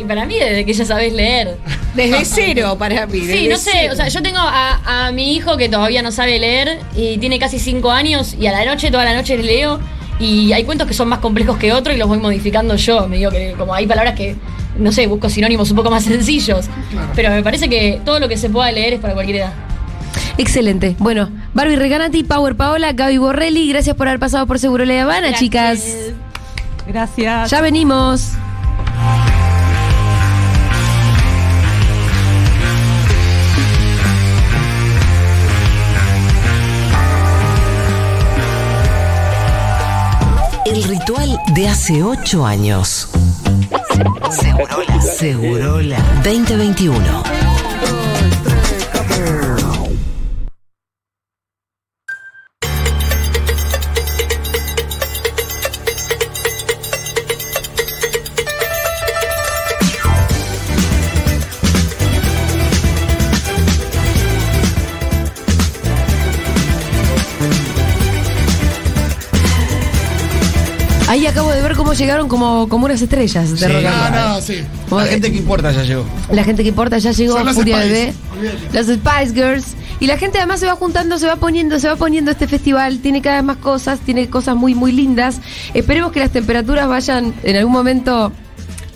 Y 0.00 0.04
para 0.04 0.26
mí, 0.26 0.34
desde 0.38 0.64
que 0.66 0.72
ya 0.74 0.84
sabés 0.84 1.12
leer. 1.12 1.56
Desde 1.94 2.24
cero 2.26 2.76
para 2.78 3.06
mí. 3.06 3.20
Sí, 3.20 3.48
no 3.48 3.56
sé, 3.56 3.70
cero. 3.72 3.92
o 3.94 3.96
sea, 3.96 4.08
yo 4.08 4.20
tengo 4.22 4.38
a, 4.38 5.06
a 5.06 5.12
mi 5.12 5.34
hijo 5.34 5.56
que 5.56 5.68
todavía 5.70 6.02
no 6.02 6.12
sabe 6.12 6.38
leer 6.38 6.80
y 6.94 7.16
tiene 7.18 7.38
casi 7.38 7.58
cinco 7.58 7.90
años 7.90 8.34
y 8.38 8.46
a 8.46 8.52
la 8.52 8.64
noche, 8.66 8.90
toda 8.90 9.04
la 9.06 9.14
noche 9.14 9.36
le 9.38 9.44
leo 9.44 9.80
y 10.18 10.52
hay 10.52 10.64
cuentos 10.64 10.86
que 10.86 10.92
son 10.94 11.08
más 11.08 11.20
complejos 11.20 11.56
que 11.56 11.72
otros 11.72 11.94
y 11.96 11.98
los 11.98 12.08
voy 12.08 12.18
modificando 12.18 12.76
yo. 12.76 13.08
Me 13.08 13.16
digo 13.16 13.30
que 13.30 13.54
como 13.56 13.72
hay 13.74 13.86
palabras 13.86 14.14
que, 14.14 14.36
no 14.78 14.92
sé, 14.92 15.06
busco 15.06 15.28
sinónimos 15.28 15.70
un 15.70 15.76
poco 15.76 15.90
más 15.90 16.04
sencillos. 16.04 16.66
Claro. 16.90 17.08
Pero 17.14 17.30
me 17.30 17.42
parece 17.42 17.68
que 17.68 18.00
todo 18.04 18.20
lo 18.20 18.28
que 18.28 18.36
se 18.36 18.48
pueda 18.50 18.70
leer 18.72 18.94
es 18.94 19.00
para 19.00 19.14
cualquier 19.14 19.38
edad. 19.38 19.52
Excelente. 20.38 20.96
Bueno, 20.98 21.30
Barbie 21.54 21.76
Reganati, 21.76 22.24
Power 22.24 22.56
Paola, 22.56 22.92
Gaby 22.92 23.18
Borrelli, 23.18 23.68
gracias 23.68 23.96
por 23.96 24.08
haber 24.08 24.20
pasado 24.20 24.46
por 24.46 24.58
Seguro 24.58 24.84
La 24.84 25.02
Habana, 25.02 25.28
Gracias. 25.28 25.40
chicas. 25.40 25.84
Gracias. 26.86 27.50
Ya 27.50 27.60
venimos. 27.60 28.32
El 40.76 40.84
ritual 40.84 41.40
de 41.54 41.68
hace 41.68 42.02
ocho 42.02 42.44
años. 42.44 43.08
Segurola. 44.30 45.00
Segurola 45.00 45.96
2021. 46.22 47.22
Ahí 71.16 71.26
acabo 71.26 71.50
de 71.50 71.62
ver 71.62 71.74
cómo 71.76 71.94
llegaron 71.94 72.28
como, 72.28 72.68
como 72.68 72.84
unas 72.84 73.00
estrellas 73.00 73.50
de 73.52 73.56
Sí. 73.56 73.64
rock 73.64 73.76
and 73.76 73.86
Ah, 73.86 74.10
roll. 74.10 74.34
no, 74.34 74.40
sí. 74.42 74.56
La 74.90 75.06
gente 75.06 75.32
que 75.32 75.38
importa 75.38 75.72
ya 75.72 75.82
llegó. 75.82 76.04
La 76.30 76.44
gente 76.44 76.62
que 76.62 76.68
importa 76.68 76.98
ya 76.98 77.10
llegó, 77.12 77.38
Son 77.38 77.54
Furia 77.54 77.78
Bebé, 77.78 78.12
las 78.74 78.86
Spice 78.86 79.32
Girls. 79.34 79.64
Y 79.98 80.06
la 80.08 80.18
gente 80.18 80.36
además 80.36 80.60
se 80.60 80.66
va 80.66 80.74
juntando, 80.76 81.16
se 81.18 81.26
va 81.26 81.36
poniendo, 81.36 81.80
se 81.80 81.88
va 81.88 81.96
poniendo 81.96 82.30
este 82.30 82.46
festival. 82.46 82.98
Tiene 82.98 83.22
cada 83.22 83.36
vez 83.36 83.44
más 83.44 83.56
cosas, 83.56 83.98
tiene 84.00 84.28
cosas 84.28 84.56
muy, 84.56 84.74
muy 84.74 84.92
lindas. 84.92 85.40
Esperemos 85.72 86.12
que 86.12 86.20
las 86.20 86.30
temperaturas 86.30 86.86
vayan 86.86 87.32
en 87.44 87.56
algún 87.56 87.72
momento 87.72 88.30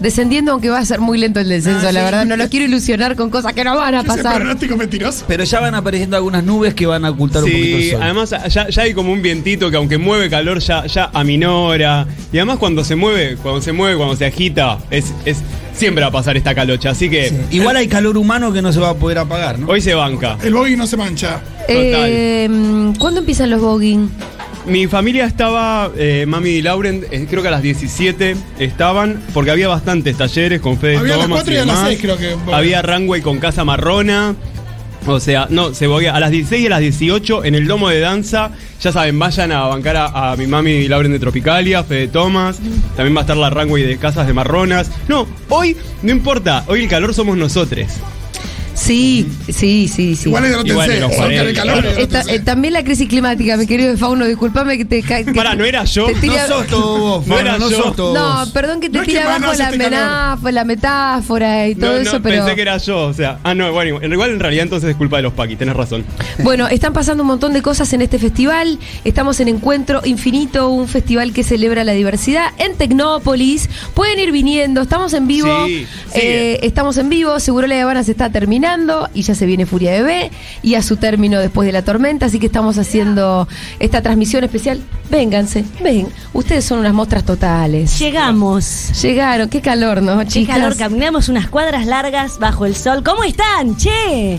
descendiendo, 0.00 0.52
aunque 0.52 0.68
va 0.70 0.78
a 0.78 0.84
ser 0.84 0.98
muy 1.00 1.18
lento 1.18 1.38
el 1.40 1.48
descenso, 1.48 1.86
Ah, 1.88 1.92
la 1.92 2.00
sí. 2.00 2.04
verdad. 2.04 2.24
No 2.26 2.36
los 2.36 2.48
quiero 2.48 2.66
ilusionar 2.66 3.16
con 3.16 3.30
cosas 3.30 3.52
que 3.52 3.62
no 3.64 3.76
van 3.76 3.94
a 3.94 4.02
¿Qué 4.02 4.08
es 4.08 4.14
ese 4.14 4.22
pasar. 4.24 4.40
pronóstico 4.40 4.76
mentiroso? 4.76 5.24
Pero 5.28 5.44
ya 5.44 5.60
van 5.60 5.74
apareciendo 5.74 6.16
algunas 6.16 6.42
nubes 6.42 6.74
que 6.74 6.86
van 6.86 7.04
a 7.04 7.10
ocultar 7.10 7.44
un 7.44 7.50
poquito 7.50 7.76
el 7.76 7.82
Sí, 7.82 7.90
sol. 7.90 8.02
además 8.02 8.34
ya, 8.48 8.68
ya 8.68 8.82
hay 8.82 8.94
como 8.94 9.12
un 9.12 9.22
vientito 9.22 9.70
que 9.70 9.76
aunque 9.76 9.98
mueve 9.98 10.28
calor 10.30 10.58
ya, 10.58 10.86
ya 10.86 11.10
aminora. 11.12 12.06
Y 12.32 12.38
además 12.38 12.58
cuando 12.58 12.82
se 12.84 12.96
mueve, 12.96 13.36
cuando 13.36 13.60
se 13.60 13.72
mueve, 13.72 13.96
cuando 13.96 14.16
se 14.16 14.24
agita, 14.26 14.78
es, 14.90 15.12
es 15.24 15.38
siempre 15.74 16.02
va 16.02 16.08
a 16.08 16.12
pasar 16.12 16.36
esta 16.36 16.54
calocha. 16.54 16.90
Así 16.90 17.08
que 17.08 17.32
Igual 17.50 17.76
hay 17.76 17.86
calor 17.88 18.16
humano 18.16 18.52
que 18.52 18.60
no 18.62 18.72
se 18.72 18.80
va 18.80 18.90
a 18.90 18.94
poder 18.94 19.18
apagar, 19.18 19.58
¿no? 19.58 19.68
hoy 19.68 19.80
se 19.80 19.94
banca. 19.94 20.36
El 20.42 20.54
bogey 20.54 20.76
no 20.76 20.86
se 20.86 20.96
mancha. 20.96 21.40
Eh, 21.68 22.48
¿Cuándo 22.98 23.20
empiezan 23.20 23.50
los 23.50 23.60
voguing? 23.60 24.10
Mi 24.66 24.86
familia 24.86 25.24
estaba, 25.24 25.90
eh, 25.96 26.26
Mami 26.28 26.50
y 26.50 26.62
Lauren, 26.62 27.06
eh, 27.10 27.26
creo 27.28 27.42
que 27.42 27.48
a 27.48 27.50
las 27.50 27.62
17 27.62 28.36
estaban, 28.58 29.22
porque 29.32 29.50
había 29.50 29.68
bastantes 29.68 30.16
talleres 30.16 30.60
con 30.60 30.78
Fede 30.78 30.98
Había 30.98 31.14
a 31.14 31.16
las 31.16 31.26
Thomas 31.26 31.42
4 31.44 31.54
y 31.54 31.56
a 31.56 31.64
las 31.64 31.76
demás. 31.76 31.88
6 31.88 32.00
creo 32.00 32.18
que. 32.18 32.36
Había 32.52 32.82
Runway 32.82 33.22
con 33.22 33.38
Casa 33.38 33.64
Marrona. 33.64 34.34
O 35.06 35.18
sea, 35.18 35.46
no, 35.48 35.72
se 35.72 35.86
voy 35.86 36.06
a 36.06 36.20
las 36.20 36.30
16 36.30 36.62
y 36.62 36.66
a 36.66 36.70
las 36.70 36.80
18 36.80 37.44
en 37.46 37.54
el 37.54 37.66
domo 37.66 37.88
de 37.88 38.00
danza. 38.00 38.50
Ya 38.82 38.92
saben, 38.92 39.18
vayan 39.18 39.50
a 39.50 39.62
bancar 39.62 39.96
a, 39.96 40.32
a 40.32 40.36
mi 40.36 40.46
mami 40.46 40.72
y 40.72 40.88
Lauren 40.88 41.12
de 41.12 41.18
Tropicalia, 41.18 41.82
Fede 41.82 42.08
Thomas. 42.08 42.58
También 42.96 43.16
va 43.16 43.20
a 43.20 43.22
estar 43.22 43.36
la 43.36 43.48
Runway 43.48 43.82
de 43.82 43.96
Casas 43.96 44.26
de 44.26 44.34
Marronas. 44.34 44.90
No, 45.08 45.26
hoy 45.48 45.74
no 46.02 46.10
importa, 46.10 46.64
hoy 46.68 46.82
el 46.82 46.88
calor 46.88 47.14
somos 47.14 47.38
nosotros. 47.38 47.86
Sí, 48.90 49.24
sí, 49.48 49.86
sí, 49.86 50.16
sí. 50.16 50.28
Igual 50.30 50.44
es 50.46 50.50
de 50.50 50.56
no 50.56 50.66
Igual 50.66 50.90
en 50.90 51.00
los 51.00 51.10
Son 51.14 51.18
40. 51.26 51.48
el 51.50 51.54
calor. 51.56 51.86
Eh, 51.86 51.94
esta- 51.98 52.22
eh, 52.22 52.40
también 52.40 52.74
la 52.74 52.82
crisis 52.82 53.08
climática, 53.08 53.56
mi 53.56 53.64
querido 53.64 53.96
Fauno, 53.96 54.24
discúlpame 54.26 54.76
que 54.78 54.84
te 54.84 55.00
ca- 55.02 55.22
que 55.22 55.32
Pará, 55.32 55.54
¿no 55.54 55.64
era 55.64 55.84
yo? 55.84 56.06
te 56.06 56.26
No 56.26 56.34
sos 56.48 56.66
todo 56.66 56.98
vos, 56.98 57.26
No 57.28 57.34
Fauno, 57.36 57.48
era 57.50 57.58
no 57.58 57.70
yo. 57.70 57.82
sos 57.84 57.94
todo 57.96 58.14
No, 58.14 58.40
vos. 58.40 58.48
perdón 58.50 58.80
que 58.80 58.90
te 58.90 58.96
No 58.96 59.02
es 59.02 59.06
que 59.06 59.12
tira 59.12 59.24
más 59.26 59.36
abajo 59.44 59.58
la, 59.58 59.64
este 59.66 59.78
menáfora, 59.78 60.52
la 60.52 60.64
metáfora 60.64 61.68
y 61.68 61.74
todo 61.76 61.92
No, 61.92 61.96
eso, 61.98 62.20
pero 62.20 62.36
pensé 62.42 62.56
que 62.56 62.62
era 62.62 62.78
yo, 62.78 62.98
o 63.06 63.12
sea. 63.14 63.38
Ah, 63.44 63.54
no, 63.54 63.70
bueno, 63.72 64.00
igual 64.04 64.30
en 64.32 64.40
realidad 64.40 64.64
entonces 64.64 64.90
es 64.90 64.96
culpa 64.96 65.18
de 65.18 65.22
los 65.22 65.34
paquis, 65.34 65.56
tenés 65.56 65.76
razón. 65.76 66.04
bueno, 66.42 66.66
están 66.66 66.92
pasando 66.92 67.22
un 67.22 67.28
montón 67.28 67.52
de 67.52 67.62
cosas 67.62 67.92
en 67.92 68.02
este 68.02 68.18
festival. 68.18 68.80
Estamos 69.04 69.38
en 69.38 69.46
Encuentro 69.46 70.00
Infinito, 70.04 70.68
un 70.68 70.88
festival 70.88 71.32
que 71.32 71.44
celebra 71.44 71.84
la 71.84 71.92
diversidad 71.92 72.46
en 72.58 72.74
Tecnópolis. 72.76 73.70
Pueden 73.94 74.18
ir 74.18 74.32
viniendo, 74.32 74.80
estamos 74.82 75.12
en 75.14 75.28
vivo. 75.28 75.66
Sí, 75.66 75.86
Eh, 76.14 76.58
estamos 76.64 76.96
en 76.96 77.08
vivo, 77.08 77.38
seguro 77.38 77.68
la 77.68 77.80
Habana 77.80 78.02
se 78.02 78.10
está 78.10 78.30
terminando 78.30 78.79
y 79.14 79.22
ya 79.22 79.34
se 79.34 79.46
viene 79.46 79.66
Furia 79.66 79.92
Bebé 79.92 80.30
y 80.62 80.74
a 80.74 80.82
su 80.82 80.96
término 80.96 81.38
después 81.38 81.66
de 81.66 81.72
la 81.72 81.82
tormenta, 81.82 82.26
así 82.26 82.38
que 82.38 82.46
estamos 82.46 82.78
haciendo 82.78 83.46
esta 83.78 84.02
transmisión 84.02 84.44
especial. 84.44 84.80
Vénganse, 85.10 85.64
ven, 85.82 86.06
ustedes 86.32 86.64
son 86.64 86.78
unas 86.80 86.92
mostras 86.94 87.24
totales. 87.24 87.98
Llegamos. 87.98 89.00
Llegaron, 89.02 89.48
qué 89.48 89.60
calor, 89.60 90.02
¿no, 90.02 90.18
Qué 90.20 90.26
chicas? 90.26 90.56
calor, 90.56 90.76
caminamos 90.76 91.28
unas 91.28 91.48
cuadras 91.48 91.86
largas 91.86 92.38
bajo 92.38 92.66
el 92.66 92.76
sol. 92.76 93.02
¿Cómo 93.04 93.24
están, 93.24 93.76
che? 93.76 94.38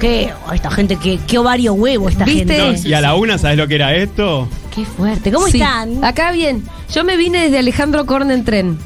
¿Qué? 0.00 0.32
esta 0.54 0.70
gente, 0.70 0.96
qué, 0.96 1.18
qué 1.26 1.38
ovario 1.38 1.74
huevo 1.74 2.08
esta 2.08 2.24
¿Viste? 2.24 2.54
gente. 2.54 2.82
No, 2.82 2.88
y 2.88 2.92
a 2.94 3.00
la 3.00 3.14
una, 3.16 3.36
¿sabes 3.38 3.56
lo 3.58 3.66
que 3.66 3.74
era 3.74 3.94
esto? 3.94 4.48
Qué 4.74 4.84
fuerte. 4.84 5.32
¿Cómo 5.32 5.46
Sí, 5.48 5.58
están? 5.60 6.04
Acá 6.04 6.30
bien. 6.32 6.62
Yo 6.94 7.02
me 7.04 7.16
vine 7.16 7.42
desde 7.42 7.58
Alejandro 7.58 8.06
Korn 8.06 8.30
en 8.30 8.44
tren. 8.44 8.78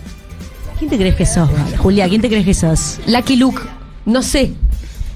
¿Quién 0.78 0.88
te 0.88 0.96
crees 0.96 1.16
que 1.16 1.26
sos, 1.26 1.50
Julia? 1.78 2.08
¿Quién 2.08 2.22
te 2.22 2.28
crees 2.28 2.46
que 2.46 2.54
sos? 2.54 2.98
Lucky 3.06 3.36
Luke. 3.36 3.60
No 4.10 4.22
sé. 4.22 4.52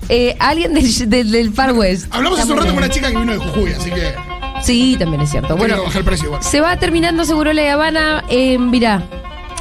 Eh, 0.08 0.36
alguien 0.38 0.74
del, 0.74 1.08
del, 1.10 1.30
del 1.30 1.52
Far 1.52 1.72
West. 1.72 2.06
Hablamos 2.10 2.38
hace 2.38 2.52
un 2.52 2.58
rato 2.58 2.68
con 2.70 2.78
una 2.78 2.88
chica 2.90 3.10
que 3.10 3.16
vino 3.16 3.32
de 3.32 3.38
Jujuy, 3.38 3.72
así 3.72 3.90
que. 3.90 4.12
Sí, 4.62 4.96
también 4.98 5.22
es 5.22 5.30
cierto. 5.30 5.56
Bueno, 5.56 5.76
el 5.94 6.04
precio 6.04 6.30
se 6.40 6.60
va 6.60 6.78
terminando 6.78 7.24
seguro 7.24 7.52
la 7.52 7.72
Habana. 7.72 8.24
Eh, 8.30 8.58
mirá, 8.58 9.02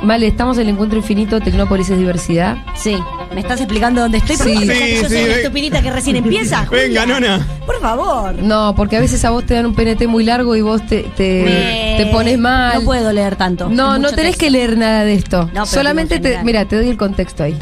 vale, 0.04 0.28
estamos 0.28 0.58
en 0.58 0.63
el 0.63 0.70
encuentro 0.70 0.98
infinito. 1.00 1.40
Tecnópolis 1.42 1.90
es 1.90 1.98
diversidad. 1.98 2.58
Sí. 2.75 2.96
¿Me 3.34 3.40
estás 3.42 3.60
explicando 3.62 4.02
dónde 4.02 4.20
estoy? 4.20 4.38
¿Por 4.38 4.46
qué 4.46 4.54
Sí. 4.54 4.60
pensás 4.68 4.78
que 4.78 4.86
Sí, 4.96 5.02
yo 5.02 5.10
sí, 5.10 5.16
soy 5.16 5.25
la 5.28 5.36
estupidita 5.38 5.82
que 5.82 5.92
recién 5.92 6.16
empieza? 6.18 6.66
Venga, 6.72 7.02
Julia? 7.02 7.06
nona. 7.06 7.48
Por 7.66 7.80
favor. 7.82 8.34
No, 8.36 8.75
porque 8.75 8.98
a 8.98 9.00
veces 9.00 9.24
a 9.25 9.32
vos 9.32 9.46
te 9.46 9.56
dan 9.56 9.66
un 9.66 9.74
PNT 9.74 10.06
muy 10.08 10.24
largo 10.24 10.56
y 10.56 10.62
vos 10.62 10.86
te, 10.86 11.04
te, 11.18 11.96
Eh, 11.96 11.98
te 11.98 12.06
pones 12.12 12.38
mal. 12.38 12.75
No 12.80 12.82
puedo 12.86 13.12
leer 13.12 13.36
tanto. 13.36 13.70
No, 13.70 13.98
no 13.98 14.10
tenés 14.10 14.34
texto. 14.34 14.40
que 14.42 14.50
leer 14.52 14.78
nada 14.78 15.04
de 15.06 15.16
esto. 15.16 15.50
pero 15.52 15.66
Solamente 15.66 16.20
te. 16.20 16.44
Mira, 16.44 16.66
te 16.66 16.75
doy 16.75 16.90
el 16.90 16.98
contexto 16.98 17.44
ahí. 17.44 17.58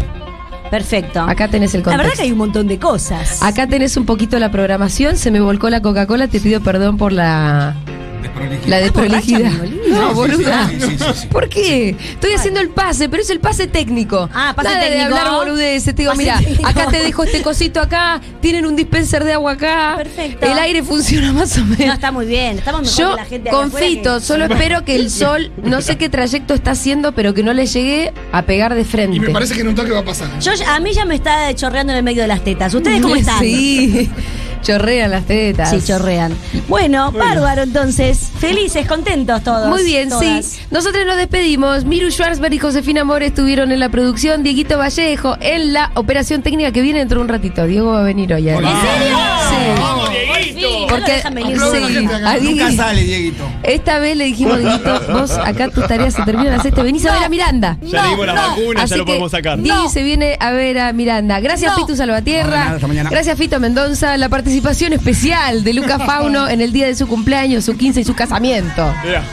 Perfecto. 0.71 1.19
Acá 1.19 1.47
tenés 1.49 1.75
el 1.75 1.81
La 1.81 1.89
verdad 1.91 1.97
contexto. 2.03 2.17
que 2.21 2.25
hay 2.25 2.31
un 2.31 2.37
montón 2.39 2.67
de 2.67 2.79
cosas. 2.79 3.43
Acá 3.43 3.67
tenés 3.67 3.97
un 3.97 4.05
poquito 4.05 4.39
la 4.39 4.49
programación. 4.51 5.17
Se 5.17 5.29
me 5.29 5.41
volcó 5.41 5.69
la 5.69 5.81
Coca-Cola. 5.81 6.27
Te 6.29 6.39
pido 6.39 6.61
perdón 6.61 6.97
por 6.97 7.11
la. 7.11 7.75
La 8.67 8.77
desprolijidad. 8.79 9.51
No, 9.89 10.13
boluda. 10.13 10.67
Sí, 10.69 10.77
sí, 10.79 10.97
sí, 10.97 11.05
sí. 11.21 11.27
¿Por 11.27 11.49
qué? 11.49 11.95
Estoy 12.13 12.33
haciendo 12.33 12.59
el 12.59 12.69
pase, 12.69 13.09
pero 13.09 13.21
es 13.23 13.29
el 13.29 13.39
pase 13.39 13.67
técnico. 13.67 14.29
Ah, 14.33 14.53
pase 14.55 14.69
Nada 14.69 14.81
técnico. 14.81 15.09
de 15.13 15.19
hablar 15.19 15.33
boludeces. 15.33 15.95
Te 15.95 16.01
digo, 16.03 16.13
mira, 16.15 16.39
acá 16.63 16.87
te 16.87 17.01
dejo 17.03 17.23
este 17.23 17.41
cosito 17.41 17.79
acá. 17.81 18.21
Tienen 18.41 18.65
un 18.65 18.75
dispenser 18.75 19.23
de 19.23 19.33
agua 19.33 19.53
acá. 19.53 19.95
Perfecto. 19.97 20.45
El 20.45 20.57
aire 20.59 20.83
funciona 20.83 21.33
más 21.33 21.57
o 21.57 21.61
No, 21.61 21.77
menos. 21.77 21.95
está 21.95 22.11
muy 22.11 22.25
bien. 22.25 22.57
Estamos 22.59 22.81
mejor 22.81 22.97
Yo 22.97 23.09
que 23.11 23.15
la 23.15 23.25
gente 23.25 23.49
confito, 23.49 24.15
que- 24.19 24.21
solo 24.25 24.45
espero 24.45 24.85
que 24.85 24.95
el 24.95 25.09
sol, 25.09 25.51
no 25.63 25.81
sé 25.81 25.97
qué 25.97 26.09
trayecto 26.09 26.53
está 26.53 26.71
haciendo, 26.71 27.13
pero 27.13 27.33
que 27.33 27.43
no 27.43 27.53
le 27.53 27.65
llegue 27.65 28.13
a 28.31 28.43
pegar 28.43 28.75
de 28.75 28.85
frente. 28.85 29.17
Y 29.17 29.19
me 29.19 29.29
parece 29.29 29.53
que 29.55 29.61
en 29.61 29.67
un 29.69 29.75
toque 29.75 29.91
va 29.91 29.99
a 29.99 30.05
pasar. 30.05 30.29
Yo, 30.39 30.51
a 30.67 30.79
mí 30.79 30.93
ya 30.93 31.05
me 31.05 31.15
está 31.15 31.53
chorreando 31.55 31.91
en 31.93 31.97
el 31.97 32.03
medio 32.03 32.21
de 32.21 32.27
las 32.27 32.43
tetas. 32.43 32.73
¿Ustedes 32.73 33.01
cómo 33.01 33.15
están? 33.15 33.39
Sí, 33.39 34.09
chorrean 34.61 35.11
las 35.11 35.25
tetas. 35.25 35.69
Sí, 35.69 35.81
chorrean. 35.83 36.35
Bueno, 36.67 37.11
bárbaro 37.11 37.63
entonces. 37.63 38.31
Felices, 38.39 38.87
contentos 38.87 39.43
todos. 39.43 39.67
Muy 39.69 39.83
bien, 39.83 40.09
todas. 40.09 40.45
sí. 40.45 40.61
Nosotros 40.71 41.05
nos 41.05 41.17
despedimos. 41.17 41.85
Miru 41.85 42.09
Schwarzberg 42.11 42.53
y 42.53 42.59
Josefina 42.59 43.03
More 43.03 43.25
estuvieron 43.27 43.71
en 43.71 43.79
la 43.79 43.89
producción. 43.89 44.43
Dieguito 44.43 44.77
Vallejo 44.77 45.37
en 45.41 45.73
la 45.73 45.91
operación 45.95 46.41
técnica 46.41 46.71
que 46.71 46.81
viene 46.81 46.99
dentro 46.99 47.19
de 47.19 47.23
un 47.23 47.29
ratito. 47.29 47.65
Diego 47.65 47.91
va 47.91 48.01
a 48.01 48.03
venir 48.03 48.33
hoy. 48.33 48.49
¿eh? 48.49 48.53
¿En 48.53 48.59
serio? 48.59 49.17
Sí. 49.49 49.81
¡Vamos, 49.81 50.09
fin, 50.09 50.17
Dieguito! 50.43 50.87
Porque 50.87 51.21
sí, 51.21 51.27
a 51.27 52.37
Nunca 52.39 52.71
sale, 52.71 53.03
Dieguito. 53.03 53.43
esta 53.63 53.99
vez 53.99 54.17
le 54.17 54.25
dijimos, 54.25 54.59
Dieguito, 54.59 55.01
vos 55.13 55.31
acá 55.31 55.69
tus 55.69 55.87
tareas 55.87 56.13
se 56.13 56.23
terminan 56.23 56.53
a 56.53 56.57
las 56.57 56.61
7. 56.63 56.83
Venís 56.83 57.05
a 57.05 57.13
ver 57.13 57.23
a 57.23 57.29
Miranda. 57.29 57.77
Ya 57.81 58.03
le 58.03 58.09
dimos 58.09 58.25
las 58.25 58.35
vacunas, 58.35 58.83
Así 58.83 58.91
ya 58.91 58.97
lo 58.97 59.05
que 59.05 59.09
podemos 59.11 59.31
sacar. 59.31 59.59
Diego 59.61 59.89
se 59.89 60.03
viene 60.03 60.37
a 60.39 60.51
ver 60.51 60.79
a 60.79 60.93
Miranda. 60.93 61.39
Gracias, 61.39 61.73
Pitu 61.75 61.87
No, 61.87 61.91
de 61.93 61.97
Salvatierra. 61.97 62.77
Gracias, 63.09 63.37
Fito 63.37 63.59
Mendoza. 63.59 64.17
La 64.17 64.29
participación 64.29 64.93
especial 64.93 65.63
de 65.63 65.73
Luca 65.73 65.99
Fauno 66.05 66.47
en 66.49 66.61
el 66.61 66.71
día 66.71 66.87
de 66.87 66.95
su 66.95 67.07
cumpleaños, 67.07 67.65
su 67.65 67.75
15 67.77 68.01
y 68.01 68.03
su 68.03 68.15
casamiento. 68.15 68.93
Mirá. 69.03 69.23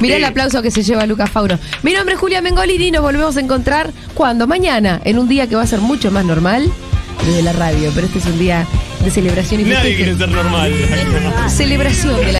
Mirá 0.00 0.16
Sí. 0.16 0.22
el 0.22 0.24
aplauso 0.24 0.60
que 0.60 0.70
se 0.70 0.82
lleva 0.82 1.06
Lucas 1.06 1.30
Fauno. 1.30 1.58
Mi 1.82 1.92
nombre 1.92 2.14
es 2.14 2.20
Julia 2.20 2.42
Mengolini 2.42 2.88
y 2.88 2.90
nos 2.90 3.02
volvemos 3.02 3.36
a 3.36 3.40
encontrar 3.40 3.90
cuando 4.14 4.46
mañana, 4.46 5.00
en 5.04 5.18
un 5.18 5.28
día 5.28 5.46
que 5.46 5.54
va 5.56 5.62
a 5.62 5.66
ser 5.66 5.80
mucho 5.80 6.10
más 6.10 6.24
normal 6.24 6.70
desde 7.24 7.42
la 7.42 7.52
radio, 7.52 7.90
pero 7.94 8.06
este 8.06 8.18
es 8.18 8.26
un 8.26 8.38
día 8.38 8.66
de 9.02 9.10
celebración 9.10 9.60
y 9.60 9.64
Nadie 9.64 9.76
festejo. 9.76 9.96
quiere 9.96 10.16
ser 10.18 10.28
normal. 10.28 10.72
Celebración 11.48 12.16
de 12.20 12.32
la 12.32 12.36